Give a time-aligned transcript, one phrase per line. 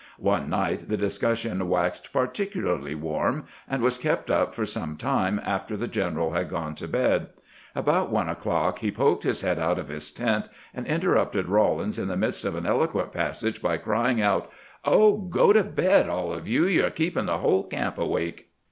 [0.17, 5.39] One night the dis cussion waxed particularly warm, and was kept up for some time
[5.45, 7.27] after the general had gone to bed.
[7.75, 11.99] About one o'clock he poked his head out of his tent, and inter rupted Rawlins
[11.99, 14.49] in the midst of an eloquent passage by crying out:"
[14.85, 16.65] Oh, do go to bed, all of you!
[16.65, 18.49] You 're keeping the whole camp awake."